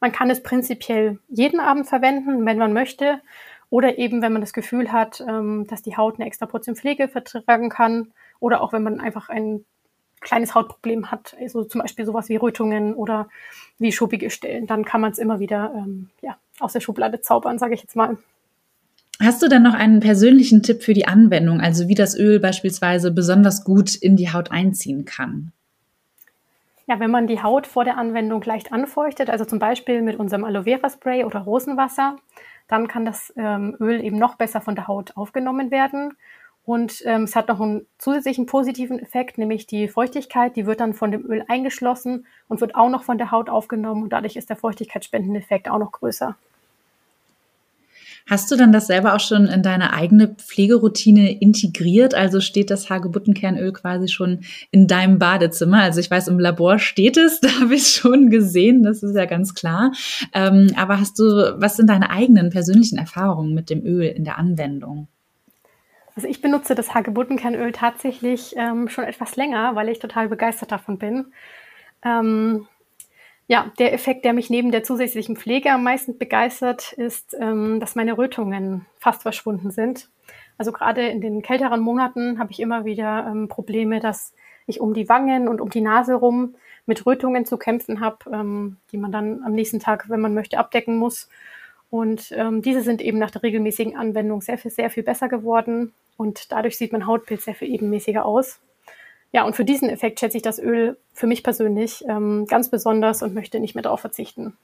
Man 0.00 0.12
kann 0.12 0.30
es 0.30 0.42
prinzipiell 0.42 1.18
jeden 1.28 1.60
Abend 1.60 1.86
verwenden, 1.86 2.46
wenn 2.46 2.58
man 2.58 2.72
möchte. 2.72 3.20
Oder 3.68 3.98
eben, 3.98 4.22
wenn 4.22 4.32
man 4.32 4.40
das 4.40 4.52
Gefühl 4.52 4.90
hat, 4.90 5.24
ähm, 5.26 5.66
dass 5.68 5.82
die 5.82 5.96
Haut 5.96 6.16
eine 6.16 6.26
extra 6.26 6.46
Portion 6.46 6.74
Pflege 6.74 7.08
vertragen 7.08 7.68
kann. 7.68 8.12
Oder 8.40 8.62
auch, 8.62 8.72
wenn 8.72 8.82
man 8.82 9.00
einfach 9.00 9.28
ein 9.28 9.64
kleines 10.20 10.54
Hautproblem 10.54 11.10
hat, 11.10 11.36
also 11.40 11.64
zum 11.64 11.80
Beispiel 11.80 12.04
sowas 12.04 12.28
wie 12.28 12.36
Rötungen 12.36 12.94
oder 12.94 13.28
wie 13.78 13.92
schuppige 13.92 14.30
Stellen, 14.30 14.66
dann 14.66 14.84
kann 14.84 15.00
man 15.00 15.12
es 15.12 15.18
immer 15.18 15.40
wieder 15.40 15.72
ähm, 15.74 16.10
ja, 16.20 16.36
aus 16.58 16.72
der 16.72 16.80
Schublade 16.80 17.20
zaubern, 17.20 17.58
sage 17.58 17.74
ich 17.74 17.80
jetzt 17.80 17.96
mal. 17.96 18.18
Hast 19.22 19.42
du 19.42 19.48
dann 19.48 19.62
noch 19.62 19.74
einen 19.74 20.00
persönlichen 20.00 20.62
Tipp 20.62 20.82
für 20.82 20.94
die 20.94 21.06
Anwendung, 21.06 21.60
also 21.60 21.88
wie 21.88 21.94
das 21.94 22.18
Öl 22.18 22.40
beispielsweise 22.40 23.10
besonders 23.10 23.64
gut 23.64 23.94
in 23.94 24.16
die 24.16 24.32
Haut 24.32 24.50
einziehen 24.50 25.04
kann? 25.04 25.52
Ja, 26.90 26.98
wenn 26.98 27.12
man 27.12 27.28
die 27.28 27.40
Haut 27.40 27.68
vor 27.68 27.84
der 27.84 27.96
Anwendung 27.98 28.42
leicht 28.42 28.72
anfeuchtet, 28.72 29.30
also 29.30 29.44
zum 29.44 29.60
Beispiel 29.60 30.02
mit 30.02 30.18
unserem 30.18 30.42
Aloe 30.42 30.64
Vera 30.64 30.90
Spray 30.90 31.22
oder 31.22 31.38
Rosenwasser, 31.38 32.16
dann 32.66 32.88
kann 32.88 33.04
das 33.04 33.32
ähm, 33.36 33.76
Öl 33.78 34.02
eben 34.04 34.18
noch 34.18 34.34
besser 34.34 34.60
von 34.60 34.74
der 34.74 34.88
Haut 34.88 35.16
aufgenommen 35.16 35.70
werden. 35.70 36.16
Und 36.64 37.00
ähm, 37.06 37.22
es 37.22 37.36
hat 37.36 37.46
noch 37.46 37.60
einen 37.60 37.86
zusätzlichen 37.96 38.46
positiven 38.46 38.98
Effekt, 38.98 39.38
nämlich 39.38 39.68
die 39.68 39.86
Feuchtigkeit, 39.86 40.56
die 40.56 40.66
wird 40.66 40.80
dann 40.80 40.92
von 40.92 41.12
dem 41.12 41.24
Öl 41.30 41.44
eingeschlossen 41.46 42.26
und 42.48 42.60
wird 42.60 42.74
auch 42.74 42.90
noch 42.90 43.04
von 43.04 43.18
der 43.18 43.30
Haut 43.30 43.50
aufgenommen 43.50 44.02
und 44.02 44.12
dadurch 44.12 44.34
ist 44.34 44.50
der 44.50 44.56
Feuchtigkeitsspendende 44.56 45.44
auch 45.70 45.78
noch 45.78 45.92
größer. 45.92 46.34
Hast 48.28 48.50
du 48.50 48.56
dann 48.56 48.72
das 48.72 48.86
selber 48.86 49.14
auch 49.14 49.20
schon 49.20 49.46
in 49.46 49.62
deine 49.62 49.92
eigene 49.92 50.28
Pflegeroutine 50.28 51.40
integriert? 51.40 52.14
Also 52.14 52.40
steht 52.40 52.70
das 52.70 52.90
Hagebuttenkernöl 52.90 53.72
quasi 53.72 54.08
schon 54.08 54.40
in 54.70 54.86
deinem 54.86 55.18
Badezimmer? 55.18 55.82
Also 55.82 56.00
ich 56.00 56.10
weiß, 56.10 56.28
im 56.28 56.38
Labor 56.38 56.78
steht 56.78 57.16
es, 57.16 57.40
da 57.40 57.48
habe 57.60 57.74
ich 57.74 57.82
es 57.82 57.94
schon 57.94 58.30
gesehen, 58.30 58.82
das 58.82 59.02
ist 59.02 59.16
ja 59.16 59.24
ganz 59.24 59.54
klar. 59.54 59.92
Ähm, 60.32 60.72
aber 60.76 61.00
hast 61.00 61.18
du, 61.18 61.54
was 61.60 61.76
sind 61.76 61.88
deine 61.88 62.10
eigenen 62.10 62.50
persönlichen 62.50 62.98
Erfahrungen 62.98 63.54
mit 63.54 63.70
dem 63.70 63.84
Öl 63.84 64.04
in 64.04 64.24
der 64.24 64.38
Anwendung? 64.38 65.08
Also 66.16 66.28
ich 66.28 66.42
benutze 66.42 66.74
das 66.74 66.94
Hagebuttenkernöl 66.94 67.72
tatsächlich 67.72 68.54
ähm, 68.56 68.88
schon 68.88 69.04
etwas 69.04 69.36
länger, 69.36 69.74
weil 69.74 69.88
ich 69.88 70.00
total 70.00 70.28
begeistert 70.28 70.72
davon 70.72 70.98
bin. 70.98 71.32
Ähm, 72.04 72.66
Ja, 73.50 73.72
der 73.80 73.92
Effekt, 73.92 74.24
der 74.24 74.32
mich 74.32 74.48
neben 74.48 74.70
der 74.70 74.84
zusätzlichen 74.84 75.34
Pflege 75.34 75.72
am 75.72 75.82
meisten 75.82 76.16
begeistert, 76.16 76.92
ist, 76.92 77.36
ähm, 77.36 77.80
dass 77.80 77.96
meine 77.96 78.16
Rötungen 78.16 78.86
fast 79.00 79.22
verschwunden 79.22 79.72
sind. 79.72 80.08
Also 80.56 80.70
gerade 80.70 81.08
in 81.08 81.20
den 81.20 81.42
kälteren 81.42 81.80
Monaten 81.80 82.38
habe 82.38 82.52
ich 82.52 82.60
immer 82.60 82.84
wieder 82.84 83.26
ähm, 83.28 83.48
Probleme, 83.48 83.98
dass 83.98 84.34
ich 84.68 84.80
um 84.80 84.94
die 84.94 85.08
Wangen 85.08 85.48
und 85.48 85.60
um 85.60 85.68
die 85.68 85.80
Nase 85.80 86.14
rum 86.14 86.54
mit 86.86 87.04
Rötungen 87.04 87.44
zu 87.44 87.58
kämpfen 87.58 87.98
habe, 87.98 88.18
ähm, 88.32 88.76
die 88.92 88.98
man 88.98 89.10
dann 89.10 89.42
am 89.42 89.52
nächsten 89.52 89.80
Tag, 89.80 90.08
wenn 90.08 90.20
man 90.20 90.32
möchte, 90.32 90.56
abdecken 90.56 90.96
muss. 90.96 91.28
Und 91.90 92.30
diese 92.30 92.82
sind 92.82 93.02
eben 93.02 93.18
nach 93.18 93.32
der 93.32 93.42
regelmäßigen 93.42 93.96
Anwendung 93.96 94.42
sehr 94.42 94.58
viel, 94.58 94.70
sehr 94.70 94.90
viel 94.90 95.02
besser 95.02 95.28
geworden 95.28 95.92
und 96.16 96.52
dadurch 96.52 96.78
sieht 96.78 96.92
mein 96.92 97.04
Hautbild 97.04 97.40
sehr 97.40 97.56
viel 97.56 97.68
ebenmäßiger 97.68 98.24
aus. 98.24 98.60
Ja, 99.32 99.44
und 99.44 99.54
für 99.54 99.64
diesen 99.64 99.88
Effekt 99.88 100.20
schätze 100.20 100.36
ich 100.36 100.42
das 100.42 100.58
Öl 100.58 100.96
für 101.12 101.26
mich 101.26 101.42
persönlich 101.42 102.04
ähm, 102.08 102.46
ganz 102.46 102.68
besonders 102.68 103.22
und 103.22 103.34
möchte 103.34 103.60
nicht 103.60 103.74
mehr 103.74 103.82
darauf 103.82 104.00
verzichten. 104.00 104.56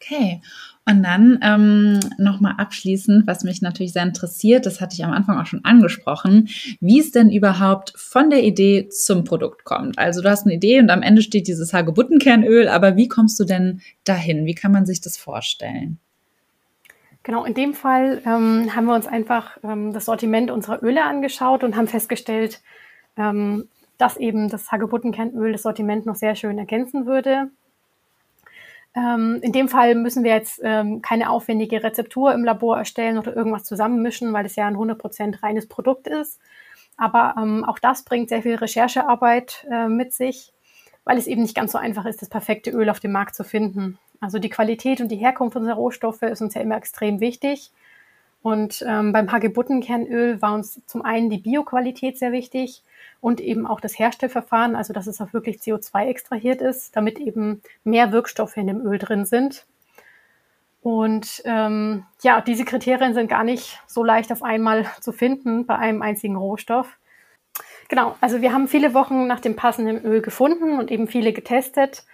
Okay, 0.00 0.40
und 0.88 1.02
dann 1.02 1.38
ähm, 1.42 2.00
nochmal 2.16 2.54
abschließend, 2.56 3.26
was 3.26 3.44
mich 3.44 3.60
natürlich 3.60 3.92
sehr 3.92 4.04
interessiert, 4.04 4.64
das 4.64 4.80
hatte 4.80 4.94
ich 4.94 5.04
am 5.04 5.12
Anfang 5.12 5.38
auch 5.38 5.44
schon 5.44 5.64
angesprochen, 5.64 6.48
wie 6.80 7.00
es 7.00 7.10
denn 7.10 7.30
überhaupt 7.30 7.92
von 7.96 8.30
der 8.30 8.42
Idee 8.42 8.88
zum 8.88 9.24
Produkt 9.24 9.64
kommt. 9.64 9.98
Also 9.98 10.22
du 10.22 10.30
hast 10.30 10.46
eine 10.46 10.54
Idee 10.54 10.78
und 10.78 10.88
am 10.88 11.02
Ende 11.02 11.20
steht 11.20 11.46
dieses 11.46 11.74
Hagebuttenkernöl, 11.74 12.68
aber 12.68 12.96
wie 12.96 13.08
kommst 13.08 13.38
du 13.38 13.44
denn 13.44 13.82
dahin? 14.04 14.46
Wie 14.46 14.54
kann 14.54 14.72
man 14.72 14.86
sich 14.86 15.00
das 15.02 15.18
vorstellen? 15.18 15.98
Genau, 17.22 17.44
in 17.44 17.52
dem 17.52 17.74
Fall 17.74 18.22
ähm, 18.24 18.74
haben 18.74 18.86
wir 18.86 18.94
uns 18.94 19.06
einfach 19.06 19.58
ähm, 19.62 19.92
das 19.92 20.06
Sortiment 20.06 20.50
unserer 20.50 20.82
Öle 20.82 21.04
angeschaut 21.04 21.64
und 21.64 21.76
haben 21.76 21.88
festgestellt, 21.88 22.62
ähm, 23.18 23.68
dass 23.98 24.16
eben 24.16 24.48
das 24.48 24.70
Hagebuttenkernöl 24.70 25.52
das 25.52 25.62
Sortiment 25.62 26.06
noch 26.06 26.14
sehr 26.14 26.36
schön 26.36 26.56
ergänzen 26.58 27.06
würde. 27.06 27.50
Ähm, 28.94 29.40
in 29.42 29.52
dem 29.52 29.68
Fall 29.68 29.94
müssen 29.94 30.24
wir 30.24 30.32
jetzt 30.32 30.60
ähm, 30.62 31.02
keine 31.02 31.30
aufwendige 31.30 31.82
Rezeptur 31.82 32.32
im 32.32 32.44
Labor 32.44 32.78
erstellen 32.78 33.18
oder 33.18 33.36
irgendwas 33.36 33.64
zusammenmischen, 33.64 34.32
weil 34.32 34.46
es 34.46 34.56
ja 34.56 34.66
ein 34.66 34.76
100% 34.76 35.42
reines 35.42 35.68
Produkt 35.68 36.06
ist. 36.06 36.40
Aber 36.96 37.34
ähm, 37.38 37.64
auch 37.64 37.78
das 37.78 38.04
bringt 38.04 38.28
sehr 38.28 38.42
viel 38.42 38.56
Recherchearbeit 38.56 39.66
äh, 39.70 39.88
mit 39.88 40.12
sich, 40.12 40.52
weil 41.04 41.18
es 41.18 41.26
eben 41.26 41.42
nicht 41.42 41.54
ganz 41.54 41.72
so 41.72 41.78
einfach 41.78 42.06
ist, 42.06 42.22
das 42.22 42.28
perfekte 42.28 42.70
Öl 42.70 42.90
auf 42.90 43.00
dem 43.00 43.12
Markt 43.12 43.34
zu 43.34 43.44
finden. 43.44 43.98
Also 44.20 44.38
die 44.38 44.48
Qualität 44.48 45.00
und 45.00 45.08
die 45.08 45.16
Herkunft 45.16 45.56
unserer 45.56 45.76
Rohstoffe 45.76 46.22
ist 46.22 46.40
uns 46.40 46.54
ja 46.54 46.60
immer 46.60 46.76
extrem 46.76 47.20
wichtig. 47.20 47.70
Und 48.42 48.84
ähm, 48.86 49.12
beim 49.12 49.32
Hagebuttenkernöl 49.32 50.40
war 50.40 50.54
uns 50.54 50.80
zum 50.86 51.02
einen 51.02 51.28
die 51.28 51.38
Bioqualität 51.38 52.18
sehr 52.18 52.32
wichtig 52.32 52.82
und 53.20 53.40
eben 53.40 53.66
auch 53.66 53.80
das 53.80 53.98
Herstellverfahren, 53.98 54.76
also 54.76 54.92
dass 54.92 55.06
es 55.06 55.20
auch 55.20 55.32
wirklich 55.32 55.56
CO2 55.56 56.06
extrahiert 56.06 56.62
ist, 56.62 56.94
damit 56.94 57.18
eben 57.18 57.62
mehr 57.82 58.12
Wirkstoffe 58.12 58.56
in 58.56 58.68
dem 58.68 58.80
Öl 58.80 58.98
drin 58.98 59.24
sind. 59.24 59.66
Und 60.80 61.42
ähm, 61.44 62.04
ja, 62.22 62.40
diese 62.40 62.64
Kriterien 62.64 63.12
sind 63.12 63.28
gar 63.28 63.42
nicht 63.42 63.80
so 63.86 64.04
leicht 64.04 64.30
auf 64.30 64.42
einmal 64.42 64.86
zu 65.00 65.12
finden 65.12 65.66
bei 65.66 65.76
einem 65.76 66.02
einzigen 66.02 66.36
Rohstoff. 66.36 66.98
Genau, 67.88 68.16
also 68.20 68.40
wir 68.42 68.52
haben 68.52 68.68
viele 68.68 68.94
Wochen 68.94 69.26
nach 69.26 69.40
dem 69.40 69.56
passenden 69.56 70.04
Öl 70.04 70.22
gefunden 70.22 70.78
und 70.78 70.90
eben 70.90 71.08
viele 71.08 71.32
getestet. 71.32 72.04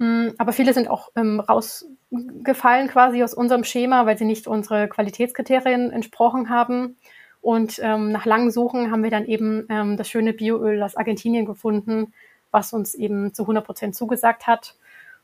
Hm, 0.00 0.34
aber 0.38 0.52
viele 0.52 0.74
sind 0.74 0.88
auch 0.88 1.10
ähm, 1.16 1.40
rausgefallen 1.40 2.88
quasi 2.88 3.22
aus 3.22 3.34
unserem 3.34 3.64
Schema, 3.64 4.06
weil 4.06 4.18
sie 4.18 4.24
nicht 4.24 4.46
unsere 4.46 4.88
Qualitätskriterien 4.88 5.92
entsprochen 5.92 6.48
haben. 6.48 6.96
Und 7.40 7.78
ähm, 7.82 8.10
nach 8.10 8.24
langen 8.24 8.50
Suchen 8.50 8.90
haben 8.90 9.02
wir 9.02 9.10
dann 9.10 9.26
eben 9.26 9.66
ähm, 9.68 9.96
das 9.96 10.08
schöne 10.08 10.32
Bioöl 10.32 10.82
aus 10.82 10.96
Argentinien 10.96 11.44
gefunden, 11.44 12.12
was 12.50 12.72
uns 12.72 12.94
eben 12.94 13.34
zu 13.34 13.42
100 13.42 13.64
Prozent 13.64 13.94
zugesagt 13.94 14.46
hat. 14.46 14.74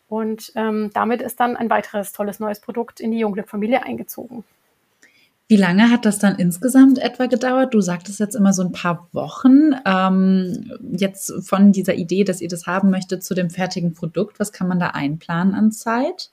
Und 0.09 0.53
ähm, 0.55 0.91
damit 0.93 1.23
ist 1.23 1.41
dann 1.41 1.57
ein 1.57 1.71
weiteres 1.71 2.13
tolles 2.13 2.41
neues 2.41 2.61
Produkt 2.61 3.01
in 3.01 3.11
die 3.13 3.21
Jungglück-Familie 3.21 3.83
eingezogen. 3.85 4.45
Wie 5.51 5.57
lange 5.57 5.91
hat 5.91 6.05
das 6.05 6.21
dann 6.21 6.37
insgesamt 6.37 7.01
etwa 7.01 7.27
gedauert? 7.27 7.75
Du 7.75 7.81
sagtest 7.81 8.21
jetzt 8.21 8.37
immer 8.37 8.53
so 8.53 8.63
ein 8.63 8.71
paar 8.71 9.09
Wochen. 9.11 9.73
Ähm, 9.85 10.79
jetzt 10.93 11.33
von 11.45 11.73
dieser 11.73 11.95
Idee, 11.95 12.23
dass 12.23 12.41
ihr 12.41 12.47
das 12.49 12.69
haben 12.69 12.89
möchtet, 12.89 13.25
zu 13.25 13.35
dem 13.35 13.51
fertigen 13.51 13.93
Produkt. 13.93 14.39
Was 14.39 14.53
kann 14.53 14.69
man 14.69 14.79
da 14.79 14.91
einplanen 14.91 15.57
an 15.57 15.73
Zeit? 15.73 16.31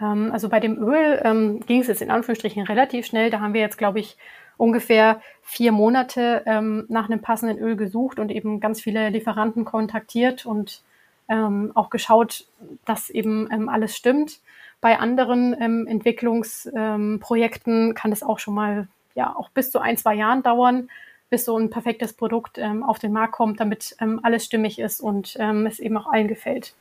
Ähm, 0.00 0.32
also 0.32 0.48
bei 0.48 0.58
dem 0.58 0.78
Öl 0.78 1.20
ähm, 1.22 1.60
ging 1.66 1.82
es 1.82 1.86
jetzt 1.86 2.00
in 2.00 2.10
Anführungsstrichen 2.10 2.62
relativ 2.62 3.04
schnell. 3.04 3.28
Da 3.28 3.40
haben 3.40 3.52
wir 3.52 3.60
jetzt, 3.60 3.76
glaube 3.76 4.00
ich, 4.00 4.16
ungefähr 4.56 5.20
vier 5.42 5.70
Monate 5.70 6.44
ähm, 6.46 6.86
nach 6.88 7.10
einem 7.10 7.20
passenden 7.20 7.58
Öl 7.58 7.76
gesucht 7.76 8.18
und 8.18 8.30
eben 8.30 8.58
ganz 8.58 8.80
viele 8.80 9.10
Lieferanten 9.10 9.66
kontaktiert 9.66 10.46
und 10.46 10.82
ähm, 11.28 11.72
auch 11.74 11.90
geschaut, 11.90 12.46
dass 12.86 13.10
eben 13.10 13.50
ähm, 13.52 13.68
alles 13.68 13.94
stimmt. 13.94 14.40
Bei 14.82 14.98
anderen 14.98 15.56
ähm, 15.58 15.86
Entwicklungsprojekten 15.86 17.88
ähm, 17.88 17.94
kann 17.94 18.12
es 18.12 18.22
auch 18.22 18.40
schon 18.40 18.54
mal 18.54 18.88
ja 19.14 19.34
auch 19.34 19.48
bis 19.50 19.70
zu 19.70 19.78
ein, 19.78 19.96
zwei 19.96 20.14
Jahren 20.14 20.42
dauern, 20.42 20.90
bis 21.30 21.44
so 21.44 21.56
ein 21.56 21.70
perfektes 21.70 22.12
Produkt 22.12 22.58
ähm, 22.58 22.82
auf 22.82 22.98
den 22.98 23.12
Markt 23.12 23.32
kommt, 23.32 23.60
damit 23.60 23.96
alles 24.22 24.44
stimmig 24.44 24.78
ist 24.78 25.00
und 25.00 25.36
es 25.36 25.78
eben 25.78 25.96
auch 25.96 26.12
allen 26.12 26.28
gefällt. 26.28 26.74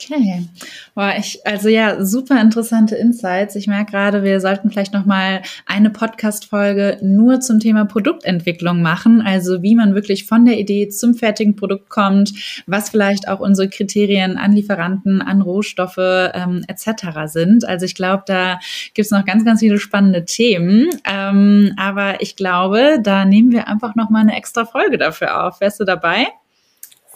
Okay. 0.00 0.44
Boah, 0.94 1.14
ich, 1.16 1.46
also 1.46 1.68
ja, 1.68 2.04
super 2.04 2.40
interessante 2.40 2.96
Insights. 2.96 3.54
Ich 3.54 3.68
merke 3.68 3.92
gerade, 3.92 4.22
wir 4.24 4.40
sollten 4.40 4.70
vielleicht 4.70 4.92
nochmal 4.92 5.42
eine 5.66 5.88
Podcast-Folge 5.88 6.98
nur 7.00 7.40
zum 7.40 7.60
Thema 7.60 7.84
Produktentwicklung 7.84 8.82
machen. 8.82 9.22
Also 9.22 9.62
wie 9.62 9.76
man 9.76 9.94
wirklich 9.94 10.26
von 10.26 10.44
der 10.44 10.58
Idee 10.58 10.88
zum 10.88 11.14
fertigen 11.14 11.54
Produkt 11.54 11.90
kommt, 11.90 12.32
was 12.66 12.90
vielleicht 12.90 13.28
auch 13.28 13.38
unsere 13.38 13.68
Kriterien 13.68 14.36
an 14.36 14.52
Lieferanten, 14.52 15.22
an 15.22 15.40
Rohstoffe 15.40 15.96
ähm, 15.98 16.64
etc. 16.66 17.26
sind. 17.26 17.64
Also 17.64 17.86
ich 17.86 17.94
glaube, 17.94 18.24
da 18.26 18.58
gibt's 18.94 19.12
noch 19.12 19.24
ganz, 19.24 19.44
ganz 19.44 19.60
viele 19.60 19.78
spannende 19.78 20.24
Themen. 20.24 20.90
Ähm, 21.04 21.72
aber 21.76 22.20
ich 22.20 22.34
glaube, 22.34 22.98
da 23.00 23.24
nehmen 23.24 23.52
wir 23.52 23.68
einfach 23.68 23.94
nochmal 23.94 24.22
eine 24.22 24.36
extra 24.36 24.64
Folge 24.64 24.98
dafür 24.98 25.46
auf. 25.46 25.60
Wärst 25.60 25.78
du 25.78 25.84
dabei? 25.84 26.26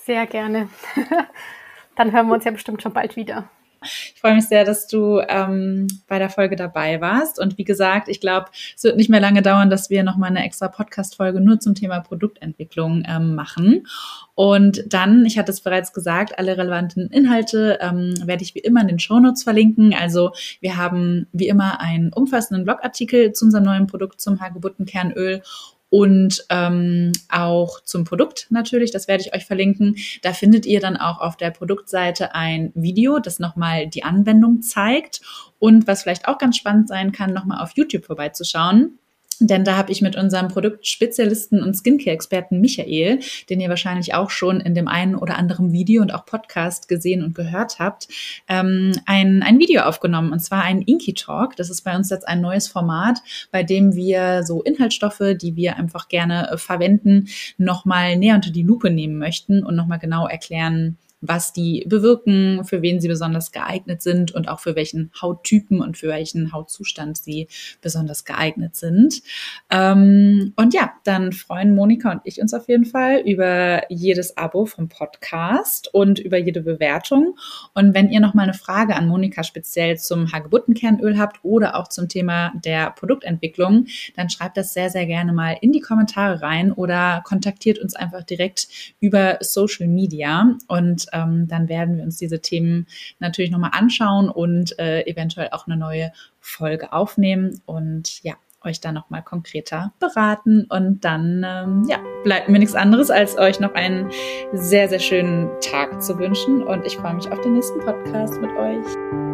Sehr 0.07 0.27
gerne. 0.27 0.69
dann 1.99 2.13
hören 2.13 2.29
wir 2.29 2.35
uns 2.35 2.45
ja 2.45 2.53
bestimmt 2.53 2.81
schon 2.81 2.93
bald 2.93 3.17
wieder. 3.17 3.51
Ich 3.83 4.21
freue 4.21 4.35
mich 4.35 4.47
sehr, 4.47 4.65
dass 4.65 4.89
du 4.89 5.21
ähm, 5.29 5.87
bei 6.09 6.19
der 6.19 6.31
Folge 6.31 6.57
dabei 6.57 7.01
warst. 7.01 7.39
Und 7.39 7.59
wie 7.59 7.65
gesagt, 7.65 8.09
ich 8.09 8.21
glaube, 8.21 8.47
es 8.77 8.83
wird 8.83 8.97
nicht 8.97 9.09
mehr 9.09 9.21
lange 9.21 9.41
dauern, 9.41 9.71
dass 9.71 9.89
wir 9.89 10.03
nochmal 10.03 10.31
eine 10.31 10.45
extra 10.45 10.67
Podcast-Folge 10.67 11.41
nur 11.41 11.61
zum 11.61 11.77
Thema 11.77 12.01
Produktentwicklung 12.01 13.05
ähm, 13.07 13.37
machen. 13.37 13.87
Und 14.35 14.83
dann, 14.93 15.25
ich 15.27 15.39
hatte 15.39 15.53
es 15.53 15.61
bereits 15.61 15.93
gesagt, 15.93 16.39
alle 16.39 16.59
relevanten 16.59 17.09
Inhalte 17.11 17.79
ähm, 17.81 18.15
werde 18.25 18.43
ich 18.43 18.57
wie 18.57 18.61
immer 18.61 18.81
in 18.81 18.89
den 18.89 18.99
Shownotes 18.99 19.45
verlinken. 19.45 19.95
Also 19.95 20.33
wir 20.61 20.77
haben 20.77 21.29
wie 21.33 21.49
immer 21.49 21.81
einen 21.81 22.13
umfassenden 22.13 22.65
Blogartikel 22.65 23.33
zu 23.33 23.45
unserem 23.45 23.65
neuen 23.65 23.87
Produkt 23.87 24.21
zum 24.21 24.41
Hagebuttenkernöl 24.41 25.43
und 25.91 26.45
ähm, 26.51 27.13
auch 27.31 27.81
zum 27.83 28.05
Produkt 28.05 28.47
natürlich, 28.51 28.91
das 28.91 29.09
werde 29.09 29.23
ich 29.23 29.35
euch 29.35 29.47
verlinken. 29.47 29.97
Da 30.23 30.33
findet 30.33 30.67
ihr 30.67 30.81
dann 30.81 30.97
auch 30.97 31.21
auf 31.21 31.37
der 31.37 31.51
Produktseite 31.51 32.35
ein 32.35 32.73
Video, 32.75 33.19
das 33.19 33.39
nochmal 33.39 33.87
die 33.87 34.05
Anwendung 34.05 34.61
zeigt 34.61 35.21
und 35.59 35.87
was 35.87 36.03
vielleicht 36.03 36.29
auch 36.29 36.39
ganz 36.39 36.57
spannend 36.57 36.89
sein 36.89 37.13
kann, 37.13 37.33
nochmal 37.33 37.63
auf 37.63 37.73
YouTube 37.75 38.05
vorbeizuschauen. 38.05 38.99
Denn 39.41 39.65
da 39.65 39.77
habe 39.77 39.93
ich 39.93 40.03
mit 40.03 40.17
unserem 40.17 40.49
Produktspezialisten 40.49 41.63
und 41.63 41.75
Skincare-Experten 41.75 42.61
Michael, 42.61 43.21
den 43.49 43.61
ihr 43.61 43.69
wahrscheinlich 43.69 44.15
auch 44.15 44.31
schon 44.31 44.61
in 44.61 44.75
dem 44.75 44.89
einen 44.89 45.15
oder 45.15 45.37
anderen 45.37 45.73
Video 45.73 46.03
und 46.03 46.13
auch 46.13 46.27
Podcast 46.27 46.89
gesehen 46.89 47.23
und 47.23 47.35
gehört 47.35 47.79
habt, 47.79 48.09
ähm, 48.49 48.93
ein, 49.07 49.43
ein 49.43 49.59
Video 49.59 49.83
aufgenommen 49.83 50.33
und 50.33 50.41
zwar 50.41 50.63
ein 50.63 50.83
Inky 50.83 51.15
Talk. 51.15 51.57
Das 51.57 51.71
ist 51.71 51.83
bei 51.83 51.95
uns 51.97 52.11
jetzt 52.11 52.27
ein 52.27 52.41
neues 52.41 52.69
Format, 52.69 53.19
bei 53.53 53.63
dem 53.63 53.95
wir 53.95 54.43
so 54.43 54.63
Inhaltsstoffe, 54.63 55.23
die 55.41 55.57
wir 55.57 55.77
einfach 55.77 56.09
gerne 56.09 56.51
äh, 56.51 56.59
verwenden, 56.59 57.29
nochmal 57.57 58.17
näher 58.17 58.35
unter 58.35 58.51
die 58.51 58.63
Lupe 58.63 58.91
nehmen 58.91 59.19
möchten 59.19 59.63
und 59.65 59.77
nochmal 59.77 59.99
genau 59.99 60.27
erklären, 60.27 60.99
was 61.21 61.53
die 61.53 61.85
bewirken, 61.89 62.65
für 62.65 62.83
wen 62.83 63.01
sie 63.01 63.09
besonders 63.09 63.51
geeignet 63.51 64.03
sind 64.03 64.33
und 64.33 64.49
auch 64.49 64.61
für 64.61 64.77
welchen 64.77 65.11
Hauttypen 65.21 65.81
und 65.81 65.97
für 65.97 66.09
welchen 66.09 66.53
Hautzustand 66.53 67.19
sie 67.19 67.49
besonders 67.81 68.25
geeignet 68.25 68.77
sind. 68.77 69.23
Ähm, 69.71 70.53
und 70.57 70.75
ja, 70.75 70.93
dann 71.05 71.33
freuen 71.33 71.75
Monika 71.75 72.13
und 72.13 72.21
ich 72.25 72.41
uns 72.41 72.55
auf 72.55 72.69
jeden 72.69 72.85
Fall 72.85 73.23
über 73.27 73.83
jedes 73.91 74.37
Abo 74.37 74.67
vom 74.67 74.89
Podcast 74.89 75.93
und 75.93 76.19
über 76.19 76.39
jede 76.39 76.61
Bewertung. 76.61 77.37
Und 77.75 77.95
wenn 77.95 78.11
ihr 78.11 78.21
noch 78.21 78.35
mal 78.35 78.45
eine 78.45 78.55
Frage 78.55 78.95
an 78.95 79.09
Monika 79.09 79.43
speziell 79.43 79.99
zum 79.99 80.33
Hagebuttenkernöl 80.33 81.19
habt 81.19 81.41
oder 81.43 81.77
auch 81.77 81.89
zum 81.89 82.09
Thema 82.09 82.53
der 82.65 82.91
Produktentwicklung, 82.91 83.87
dann 84.17 84.31
schreibt 84.31 84.57
das 84.57 84.73
sehr, 84.73 84.91
sehr 84.91 85.07
gerne 85.07 85.33
mal 85.33 85.57
in 85.61 85.73
die 85.73 85.81
Kommentare 85.81 86.43
rein 86.43 86.73
oder 86.73 87.23
kontaktiert 87.25 87.79
uns 87.79 87.97
einfach 87.97 88.23
direkt 88.23 88.69
über 89.01 89.39
Social 89.41 89.89
Media. 89.89 90.57
Und 90.69 91.08
ähm, 91.13 91.47
dann 91.49 91.69
werden 91.69 91.97
wir 91.97 92.05
uns 92.05 92.17
diese 92.17 92.41
Themen 92.41 92.87
natürlich 93.19 93.51
nochmal 93.51 93.71
anschauen 93.73 94.29
und 94.29 94.79
äh, 94.79 95.03
eventuell 95.07 95.49
auch 95.53 95.67
eine 95.67 95.77
neue 95.77 96.13
Folge 96.41 96.93
aufnehmen. 96.93 97.61
Und 97.67 98.23
ja, 98.23 98.35
euch 98.65 98.81
da 98.81 98.93
nochmal 98.93 99.23
konkreter 99.23 99.93
beraten. 99.99 100.67
Und 100.69 101.05
dann 101.05 101.45
ähm, 101.47 101.87
ja, 101.89 101.99
bleibt 102.25 102.49
mir 102.49 102.59
nichts 102.59 102.75
anderes, 102.75 103.11
als 103.11 103.39
euch 103.39 103.61
noch 103.61 103.75
einen 103.75 104.11
sehr, 104.53 104.89
sehr 104.89 104.99
schönen 104.99 105.49
Tag 105.61 106.03
zu 106.03 106.19
wünschen. 106.19 106.63
Und 106.63 106.85
ich 106.87 106.97
freue 106.97 107.15
mich 107.15 107.31
auf 107.31 107.41
den 107.41 107.55
nächsten 107.55 107.81
Podcast 107.81 108.41
mit 108.41 108.51
euch. 108.51 109.28